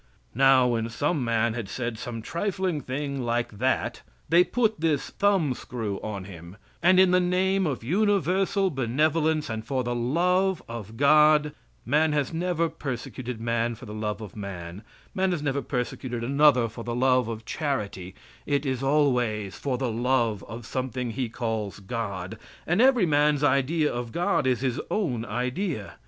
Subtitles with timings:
[0.33, 5.53] Now, when some man had said some trifling thing like that, they put this thumb
[5.53, 10.97] screw on him, and in the name of universal benevolence and for the love of
[10.97, 11.53] God
[11.85, 14.81] man has never persecuted man for the love of man;
[15.13, 18.15] man has never persecuted another for the love of charity
[18.47, 23.93] it is always for the love of something he calls God, and every man's idea
[23.93, 25.99] of God is his own idea.